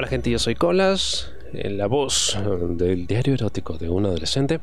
[0.00, 2.38] Hola gente, yo soy Colas, la voz
[2.70, 4.60] del diario erótico de un adolescente.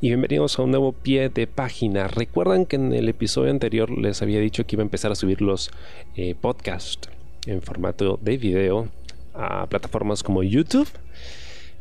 [0.00, 2.08] Y bienvenidos a un nuevo pie de página.
[2.08, 5.42] Recuerdan que en el episodio anterior les había dicho que iba a empezar a subir
[5.42, 5.70] los
[6.16, 7.10] eh, podcasts
[7.44, 8.88] en formato de video
[9.34, 10.88] a plataformas como YouTube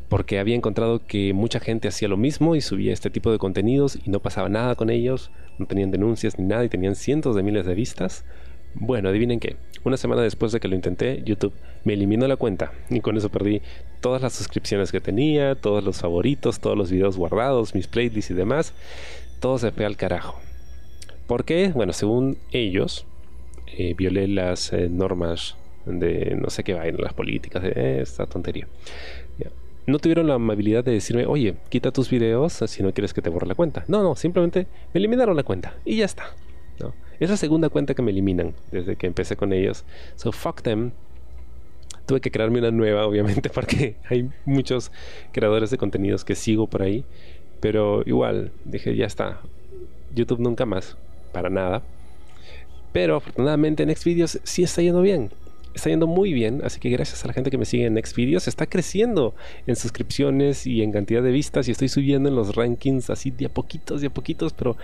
[0.10, 3.98] porque había encontrado que mucha gente hacía lo mismo y subía este tipo de contenidos
[4.04, 7.44] y no pasaba nada con ellos, no tenían denuncias ni nada y tenían cientos de
[7.44, 8.26] miles de vistas.
[8.74, 9.56] Bueno, adivinen qué.
[9.84, 13.30] Una semana después de que lo intenté, YouTube me eliminó la cuenta y con eso
[13.30, 13.62] perdí
[14.02, 18.34] todas las suscripciones que tenía, todos los favoritos, todos los videos guardados, mis playlists y
[18.34, 18.74] demás.
[19.40, 20.40] Todo se fue al carajo.
[21.28, 21.72] ¿Por qué?
[21.74, 23.06] Bueno, según ellos,
[23.78, 25.56] eh, violé las eh, normas
[25.86, 28.68] de no sé qué vaina, las políticas de esta tontería.
[29.88, 33.30] No tuvieron la amabilidad de decirme, oye, quita tus videos si no quieres que te
[33.32, 33.86] borre la cuenta.
[33.88, 36.26] No, no, simplemente me eliminaron la cuenta y ya está.
[37.20, 39.84] Es la segunda cuenta que me eliminan desde que empecé con ellos.
[40.16, 40.92] So fuck them.
[42.06, 44.92] Tuve que crearme una nueva, obviamente, porque hay muchos
[45.32, 47.06] creadores de contenidos que sigo por ahí.
[47.60, 49.42] Pero igual, dije, ya está.
[50.16, 50.98] YouTube nunca más.
[51.34, 51.84] Para nada.
[52.94, 55.30] Pero afortunadamente en Xvideos sí está yendo bien
[55.74, 58.48] está yendo muy bien, así que gracias a la gente que me sigue en Xvideos,
[58.48, 59.36] está creciendo
[59.68, 63.46] en suscripciones y en cantidad de vistas y estoy subiendo en los rankings así de
[63.46, 64.78] a poquitos, de a poquitos, pero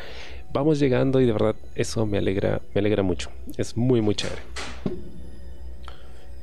[0.54, 3.30] vamos llegando y de verdad eso me alegra, me alegra mucho.
[3.58, 4.42] Es muy, muy chévere.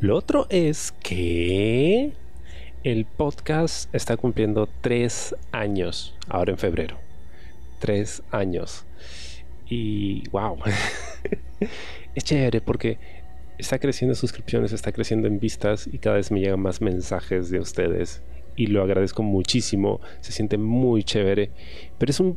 [0.00, 2.12] Lo otro es que
[2.82, 6.98] el podcast está cumpliendo tres años ahora en febrero.
[7.78, 8.84] Tres años.
[9.68, 10.58] Y wow.
[12.14, 12.98] es chévere porque
[13.62, 17.50] está creciendo en suscripciones, está creciendo en vistas y cada vez me llegan más mensajes
[17.50, 18.22] de ustedes
[18.56, 21.50] y lo agradezco muchísimo, se siente muy chévere,
[21.98, 22.36] pero es un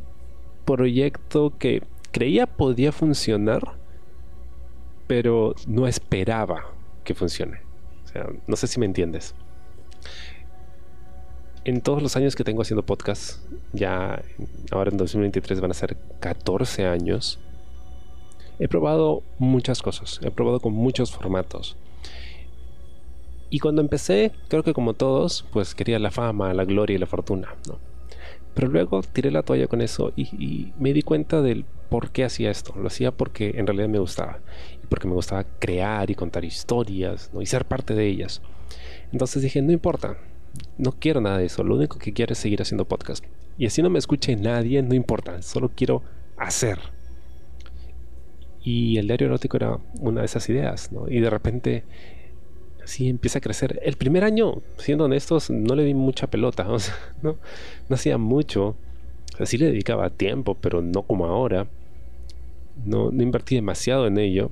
[0.64, 3.76] proyecto que creía podía funcionar,
[5.06, 6.72] pero no esperaba
[7.04, 7.60] que funcione.
[8.04, 9.34] O sea, no sé si me entiendes.
[11.64, 14.22] En todos los años que tengo haciendo podcast, ya
[14.70, 17.40] ahora en 2023 van a ser 14 años,
[18.58, 21.76] He probado muchas cosas, he probado con muchos formatos.
[23.50, 27.06] Y cuando empecé, creo que como todos, pues quería la fama, la gloria y la
[27.06, 27.78] fortuna, ¿no?
[28.56, 32.50] Pero luego tiré la toalla con eso y, me di cuenta del por qué hacía
[32.50, 32.74] esto.
[32.74, 34.38] Lo hacía porque en realidad me gustaba.
[34.88, 37.30] Porque me gustaba crear y contar historias.
[37.38, 38.40] Y ser parte de ellas.
[39.12, 40.16] Entonces dije, no importa,
[40.78, 41.62] no quiero nada de eso.
[41.64, 43.22] Lo único que quiero es seguir haciendo podcast.
[43.58, 45.42] Y así no me escuche nadie, no importa.
[45.42, 46.02] Solo quiero
[46.38, 46.95] hacer.
[48.66, 51.08] Y el diario erótico era una de esas ideas, ¿no?
[51.08, 51.84] Y de repente
[52.82, 53.78] así empieza a crecer.
[53.84, 57.36] El primer año, siendo honestos, no le di mucha pelota, sea, no,
[57.88, 58.74] hacía mucho.
[59.38, 61.68] O sí le dedicaba tiempo, pero no como ahora.
[62.84, 64.50] No, invertí demasiado en ello.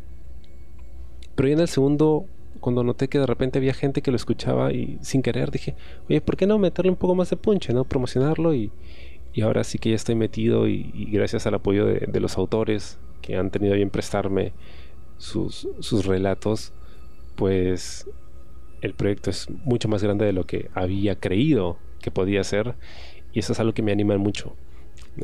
[1.34, 2.26] Pero ya en el segundo,
[2.60, 5.74] cuando noté que de repente había gente que lo escuchaba y sin querer dije,
[6.08, 7.82] oye, ¿por qué no meterle un poco más de punche, no?
[7.82, 8.70] Promocionarlo y,
[9.32, 13.36] y ahora sí que ya estoy metido y, gracias al apoyo de, los autores que
[13.36, 14.52] han tenido bien prestarme
[15.16, 16.74] sus, sus relatos,
[17.36, 18.06] pues
[18.82, 22.74] el proyecto es mucho más grande de lo que había creído que podía ser
[23.32, 24.54] y eso es algo que me anima mucho.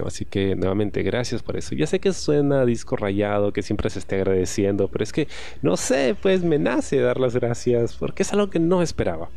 [0.06, 1.74] Así que nuevamente gracias por eso.
[1.74, 5.28] Ya sé que suena disco rayado, que siempre se esté agradeciendo, pero es que
[5.60, 9.28] no sé, pues me nace dar las gracias porque es algo que no esperaba.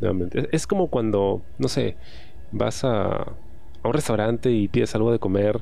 [0.00, 1.96] Nuevamente, es como cuando, no sé,
[2.50, 5.60] vas a, a un restaurante y pides algo de comer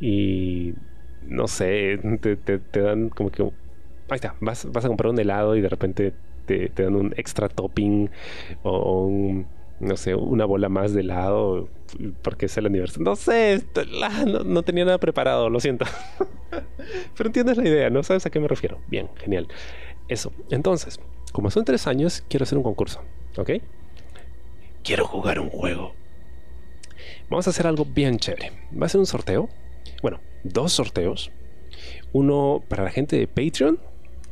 [0.00, 0.72] y
[1.26, 3.42] no sé, te, dan como que...
[3.42, 6.14] Ahí está, vas, vas, a comprar un helado y de repente
[6.46, 8.10] te, dan un extra topping
[8.62, 9.46] o un,
[9.80, 11.68] no sé, una bola más de helado
[12.22, 13.04] porque es el aniversario.
[13.04, 13.62] No sé,
[14.26, 15.84] no, no tenía nada preparado, lo siento.
[17.16, 18.02] Pero entiendes la idea, ¿no?
[18.02, 18.80] ¿Sabes a qué me refiero?
[18.88, 19.48] Bien, genial.
[20.08, 20.32] Eso.
[20.50, 21.00] Entonces,
[21.32, 23.02] como son tres años, quiero hacer un concurso,
[23.36, 23.50] ¿ok?
[24.82, 25.94] Quiero jugar un juego.
[27.28, 28.52] Vamos a hacer algo bien chévere.
[28.80, 29.48] Va a ser un sorteo.
[30.02, 31.30] Bueno, dos sorteos.
[32.12, 33.78] Uno para la gente de Patreon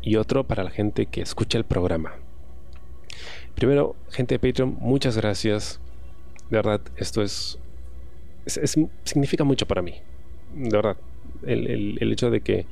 [0.03, 2.15] y otro para la gente que escucha el programa.
[3.55, 5.81] Primero, gente de Patreon, muchas gracias.
[6.51, 7.59] De verdad, esto es,
[9.05, 9.95] significa mucho para mí.
[10.55, 10.97] De verdad,
[11.45, 12.67] el, el, hecho de que,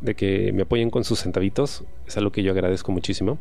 [0.00, 3.38] de que me apoyen con sus centavitos es algo que yo agradezco muchísimo.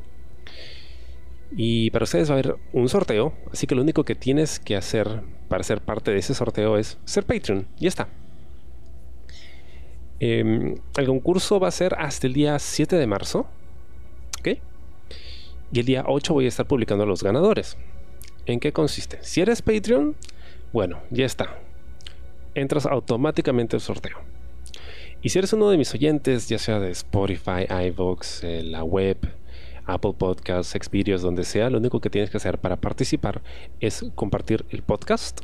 [1.51, 4.75] Y para ustedes va a haber un sorteo, así que lo único que tienes que
[4.75, 7.67] hacer para ser parte de ese sorteo es ser Patreon.
[7.79, 8.09] Y ya está.
[10.19, 13.47] Em, el concurso va a ser hasta el día 7 de marzo.
[14.39, 14.59] ¿Ok?
[15.71, 17.77] Y el día 8 voy a estar publicando a los ganadores.
[18.45, 19.19] ¿En qué consiste?
[19.21, 20.15] Si eres Patreon,
[20.73, 21.59] bueno, ya está.
[22.55, 24.17] Entras automáticamente al sorteo.
[25.21, 29.17] Y si eres uno de mis oyentes, ya sea de Spotify, iVoox, eh, la web,
[29.85, 33.41] Apple Podcasts, Xvideos, donde sea, lo único que tienes que hacer para participar
[33.79, 35.41] es compartir el podcast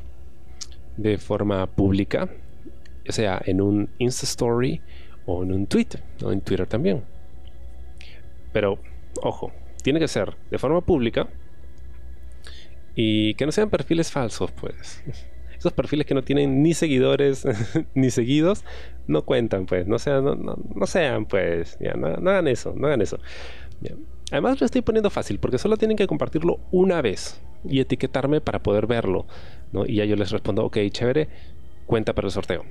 [0.98, 2.30] de forma pública,
[3.06, 4.82] ya sea en un Insta Story
[5.26, 5.88] o en un tweet,
[6.24, 7.04] o en Twitter también.
[8.52, 8.80] Pero,
[9.22, 11.28] ojo, tiene que ser de forma pública
[12.96, 15.04] y que no sean perfiles falsos, pues.
[15.58, 17.46] Esos perfiles que no tienen ni seguidores
[17.94, 18.64] ni seguidos
[19.08, 19.88] no cuentan, pues.
[19.88, 21.78] No sean, no, sean pues.
[21.80, 23.20] Ya, no, hagan eso, no hagan eso.
[24.32, 28.64] Además lo estoy poniendo fácil porque solo tienen que compartirlo una vez y etiquetarme para
[28.64, 29.26] poder verlo.
[29.72, 29.86] ¿no?
[29.86, 31.28] Y ya yo les respondo, ok, chévere,
[31.86, 32.64] cuenta para el sorteo.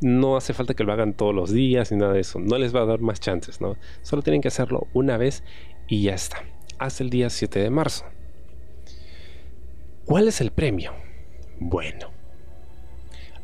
[0.00, 2.38] No hace falta que lo hagan todos los días ni nada de eso.
[2.38, 3.76] No les va a dar más chances, ¿no?
[4.02, 5.42] Solo tienen que hacerlo una vez
[5.88, 6.44] y ya está.
[6.78, 8.04] Hasta el día 7 de marzo.
[10.04, 10.92] ¿Cuál es el premio?
[11.58, 12.10] Bueno,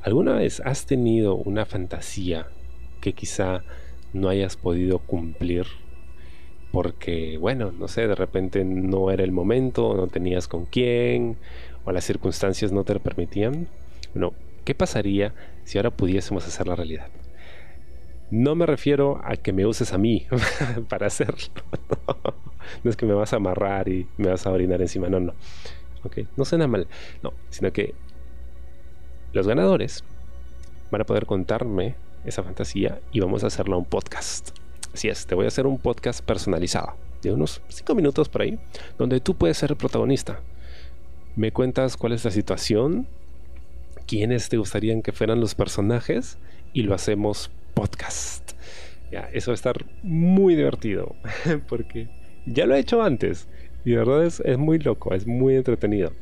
[0.02, 2.46] ¿alguna vez has tenido una fantasía
[3.00, 3.64] que quizá
[4.12, 5.66] no hayas podido cumplir?
[6.70, 11.37] Porque, bueno, no sé, de repente no era el momento, no tenías con quién,
[11.84, 13.66] o las circunstancias no te lo permitían.
[14.14, 14.34] Bueno,
[14.64, 17.09] ¿qué pasaría si ahora pudiésemos hacer la realidad?
[18.31, 20.26] No me refiero a que me uses a mí
[20.88, 21.53] para hacerlo.
[22.85, 25.35] no es que me vas a amarrar y me vas a orinar encima, no, no.
[26.37, 26.88] No suena mal,
[27.23, 27.94] no, sino que
[29.32, 30.03] los ganadores
[30.91, 31.94] van a poder contarme
[32.25, 34.50] esa fantasía y vamos a hacerla un podcast.
[34.93, 38.59] Así es, te voy a hacer un podcast personalizado de unos 5 minutos por ahí,
[38.99, 40.41] donde tú puedes ser el protagonista.
[41.37, 43.06] Me cuentas cuál es la situación,
[44.06, 46.38] quiénes te gustarían que fueran los personajes
[46.72, 48.52] y lo hacemos podcast.
[49.10, 51.14] Ya, eso va a estar muy divertido
[51.69, 52.08] porque
[52.46, 53.49] ya lo he hecho antes
[53.84, 56.12] y de verdad es, muy loco, es muy entretenido.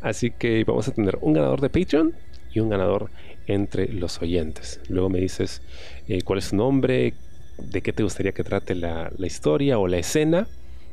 [0.00, 2.14] Así que vamos a tener un ganador de Patreon
[2.52, 3.10] y un ganador
[3.46, 4.80] entre los oyentes.
[4.88, 5.62] Luego me dices
[6.06, 7.14] eh, cuál es su nombre,
[7.58, 10.46] de qué te gustaría que trate la, historia o la escena.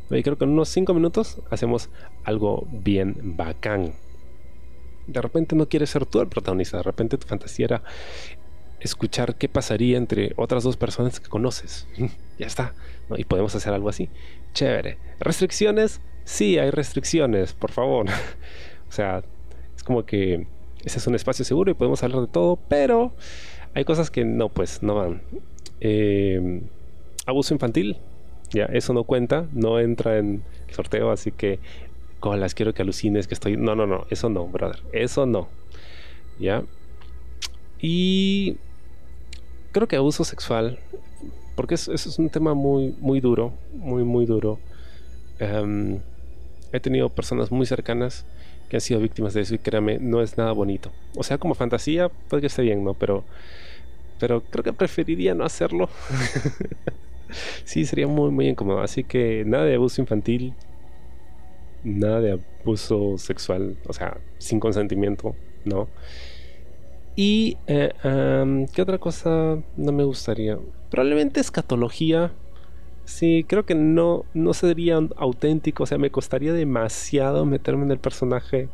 [0.10, 1.90] Y creo que en unos 5 minutos hacemos
[2.24, 3.94] algo bien bacán.
[5.08, 7.84] De repente no quieres ser tú el protagonista, de repente tu fantasía era
[8.80, 11.88] escuchar qué pasaría entre otras dos personas que conoces.
[12.40, 12.74] ya está.
[13.18, 14.10] Y podemos hacer algo así.
[14.54, 14.98] Chévere.
[15.20, 16.02] ¿Restricciones?
[16.24, 18.08] Sí, hay restricciones, por favor.
[18.90, 19.24] o sea,
[19.76, 20.48] es como que
[20.84, 23.14] ese es un espacio seguro y podemos hablar de todo, pero
[23.74, 25.22] hay cosas que no, pues, no van.
[25.82, 26.62] Eh,
[27.26, 27.98] abuso infantil,
[28.52, 31.60] ya, eso no cuenta, no entra en el sorteo, así que
[32.34, 33.58] las quiero que alucines que estoy.
[33.58, 35.48] No, no, no, eso no, brother, eso no.
[36.40, 36.64] Ya.
[37.80, 38.58] Y
[39.72, 40.80] creo que abuso sexual
[41.56, 44.60] porque eso es un tema muy, muy duro, muy, muy duro.
[45.40, 46.00] Em,
[46.72, 48.26] he tenido personas muy cercanas
[48.70, 50.92] que han sido víctimas de eso y créame, no es nada bonito.
[51.16, 52.94] O sea, como fantasía, puede que esté bien, ¿no?
[52.94, 53.24] Pero,
[54.20, 55.90] pero creo que preferiría no hacerlo.
[57.64, 58.82] sí, sería muy, muy incómodo.
[58.82, 60.54] Así que nada de abuso infantil,
[61.86, 65.88] nada de abuso sexual, o sea, sin consentimiento, ¿no?
[67.16, 67.94] Y, eh,
[68.74, 70.58] ¿qué otra cosa no me gustaría?
[70.90, 72.32] Probablemente escatología.
[73.06, 75.84] Sí, creo que no, no sería auténtico.
[75.84, 78.68] O sea, me costaría demasiado meterme en el personaje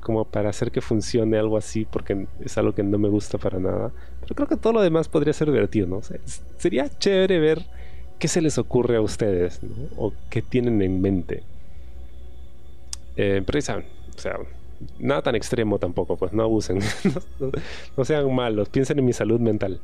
[0.00, 3.58] como para hacer que funcione algo así, porque es algo que no me gusta para
[3.58, 3.92] nada.
[4.20, 6.00] Pero creo que todo lo demás podría ser divertido, ¿no?
[6.58, 7.66] sería chévere ver
[8.18, 9.74] qué se les ocurre a ustedes, ¿no?
[9.96, 11.42] O qué tienen en mente.
[13.16, 14.38] Eh, pero saben, o sea,
[14.98, 16.80] nada tan extremo tampoco, pues no abusen,
[17.96, 19.80] no, sean malos, piensen en mi salud mental.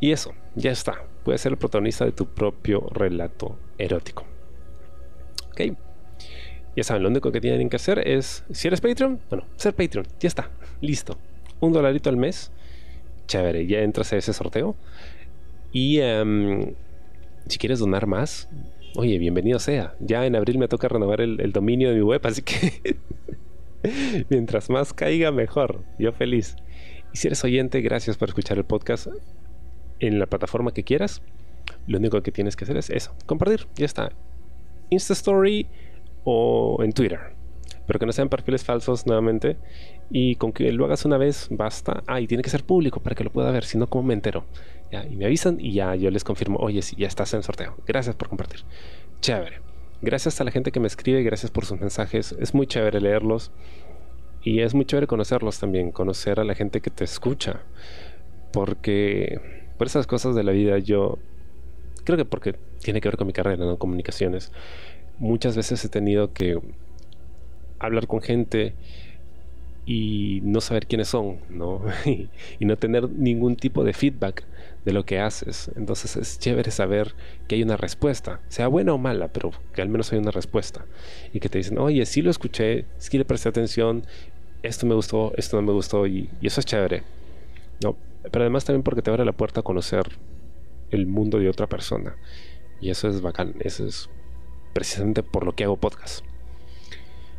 [0.00, 4.24] Y eso, ya está, puedes ser el protagonista de tu propio relato erótico.
[5.50, 5.76] Ok,
[6.76, 10.06] ya saben, lo único que tienen que hacer es, si eres Patreon, bueno, ser Patreon,
[10.20, 11.18] ya está, listo.
[11.60, 12.52] Un dolarito al mes,
[13.26, 14.76] chévere, ya entras a ese sorteo.
[15.72, 16.74] Y em,
[17.48, 18.48] si quieres donar más,
[18.96, 19.94] oye, bienvenido sea.
[20.00, 22.98] Ya en abril me toca renovar el dominio de mi web, así que
[24.28, 25.84] Mientras más caiga, mejor.
[25.98, 26.56] Yo feliz.
[27.12, 29.08] Y si eres oyente, gracias por escuchar el podcast
[30.00, 31.22] en la plataforma que quieras.
[31.86, 33.66] Lo único que tienes que hacer es eso, compartir.
[33.76, 34.10] Ya está.
[34.90, 35.66] Insta Story
[36.24, 37.37] o en Twitter.
[37.88, 39.56] Pero que no sean perfiles falsos nuevamente.
[40.10, 42.04] Y con que lo hagas una vez, basta.
[42.06, 43.64] Ah, y tiene que ser público para que lo pueda ver.
[43.64, 44.44] Si no, ¿cómo me entero?
[45.10, 47.76] y me avisan y ya yo les confirmo, oye, sí, ya estás en sorteo.
[47.86, 48.60] Gracias por compartir.
[49.20, 49.60] Chévere.
[50.00, 52.32] Gracias a la gente que me escribe, gracias por sus mensajes.
[52.38, 53.50] Es muy chévere leerlos
[54.42, 57.62] y es muy chévere conocerlos también, conocer a la gente que te escucha.
[58.52, 59.40] Porque
[59.76, 61.18] por esas cosas de la vida yo
[62.04, 63.76] creo que porque tiene que ver con mi carrera, ¿no?
[63.76, 64.52] Comunicaciones.
[65.18, 66.58] Muchas veces he tenido que
[67.78, 68.74] hablar con gente
[69.86, 71.82] y no saber quiénes son, ¿no?
[72.04, 74.44] y no tener ningún tipo de feedback
[74.84, 75.70] de lo que haces.
[75.76, 77.14] Entonces es chévere saber
[77.46, 80.84] que hay una respuesta, sea buena o mala, pero que al menos hay una respuesta.
[81.32, 84.04] Y que te dicen, oye, sí lo escuché, sí le presté atención,
[84.62, 87.02] esto me gustó, esto no me gustó, y, eso es chévere.
[87.82, 87.96] ¿no?
[88.30, 90.04] Pero además también porque te abre la puerta a conocer
[90.90, 92.16] el mundo de otra persona.
[92.80, 94.10] Y eso es bacán, eso es
[94.74, 96.27] precisamente por lo que hago podcast.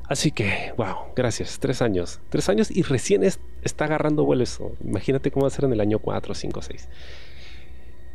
[0.10, 1.60] Así que, wow, gracias.
[1.60, 2.20] Tres años.
[2.30, 4.76] Tres años y recién está agarrando vuelo eso.
[4.84, 6.90] Imagínate cómo va a ser en el año 4, 5, 6.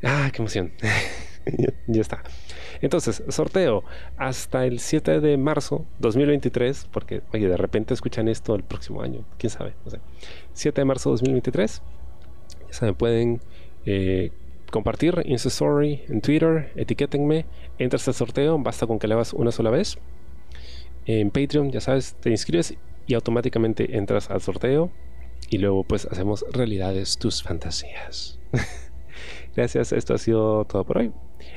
[0.03, 0.73] Ah, qué emoción.
[1.87, 2.23] ya está.
[2.81, 3.85] Entonces, sorteo
[4.17, 9.25] hasta el 7 de marzo 2023, porque, oye, de repente escuchan esto el próximo año,
[9.39, 10.01] quién sabe, no sé.
[10.53, 11.81] 7 de marzo 2023,
[12.67, 13.41] ya saben, pueden
[13.87, 14.33] eh,
[14.71, 17.47] compartir Insta Story en Twitter, etiquétenme,
[17.79, 19.97] entras al sorteo, basta con que le hagas una sola vez.
[21.07, 22.75] En Patreon, ya sabes, te inscribes
[23.07, 24.91] y automáticamente entras al sorteo
[25.51, 28.39] y luego pues hacemos realidades tus fantasías.
[29.57, 31.13] Gracias, esto ha sido todo por hoy.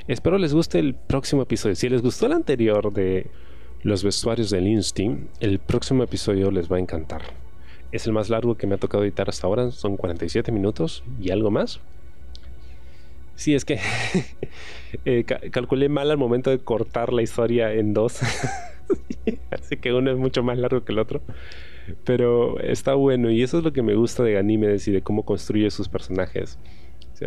[0.08, 1.75] Espero les guste el próximo episodio.
[1.75, 3.27] Si les gustó el anterior de
[3.82, 7.22] los vestuarios del Instinct, el próximo episodio les va a encantar.
[7.92, 11.32] Es el más largo que me ha tocado editar hasta ahora, son 47 minutos y
[11.32, 11.80] algo más.
[13.36, 13.80] Sí, es que
[15.06, 18.20] eh, calculé mal al momento de cortar la historia en dos.
[19.67, 21.21] Así que uno es mucho más largo que el otro.
[22.03, 25.24] Pero está bueno y eso es lo que me gusta de Ganímedes y de cómo
[25.24, 26.57] construye sus personajes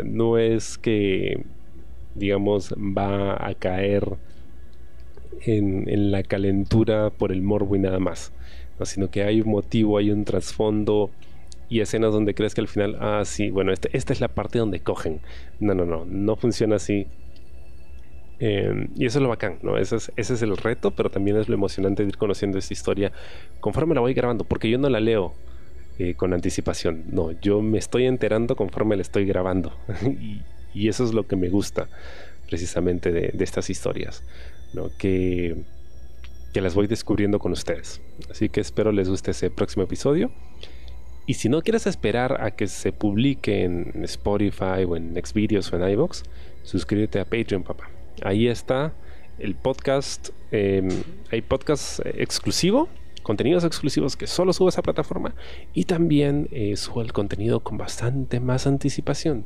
[0.05, 1.45] no es que,
[2.15, 4.05] digamos, va a caer
[5.43, 8.33] en, la calentura por el morbo y nada más,
[8.83, 11.11] sino que hay un motivo, hay un trasfondo
[11.69, 14.59] y escenas donde crees que al final, ah, sí, bueno, este, esta es la parte
[14.59, 15.21] donde cogen.
[15.61, 17.07] No, no, no, no funciona así.
[18.41, 19.77] Em, y eso es lo bacán, ¿no?
[19.77, 23.13] Ese es, el reto, pero también es lo emocionante de ir conociendo esta historia
[23.61, 25.35] conforme la voy grabando, porque yo no la leo
[25.99, 27.05] eh, con anticipación.
[27.13, 29.75] No, yo me estoy enterando conforme la estoy grabando.
[30.75, 31.89] y, eso es lo que me gusta
[32.49, 34.25] precisamente de, estas historias,
[34.99, 35.57] que,
[36.55, 38.01] que las voy descubriendo con ustedes.
[38.31, 40.31] Así que espero les guste ese próximo episodio.
[41.27, 45.77] Y si no quieres esperar a que se publique en Spotify o en Xvideos o
[45.77, 46.23] en iVoox,
[46.63, 47.91] suscríbete a Patreon, papá.
[48.23, 48.93] Ahí está
[49.39, 50.31] el podcast.
[50.53, 50.89] Em,
[51.31, 52.89] hay podcast exclusivo
[53.23, 55.35] contenidos exclusivos que solo subo a esa plataforma
[55.75, 59.45] y también eh, subo el contenido con bastante más anticipación.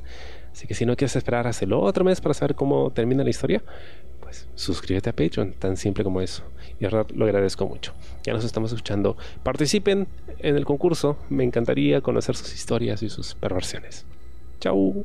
[0.53, 3.31] Así que si no quieres esperar hasta el otro mes para saber cómo termina la
[3.31, 3.63] historia,
[4.21, 6.45] pues suscríbete a Patreon, tan simple como eso.
[6.79, 7.93] Y verdad lo agradezco mucho.
[8.25, 9.17] Ya nos estamos escuchando.
[9.43, 10.07] Participen
[10.39, 14.07] en el concurso, me encantaría conocer sus historias y sus perversiones.
[14.61, 15.05] Chao.